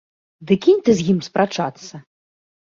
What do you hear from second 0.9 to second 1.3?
з ім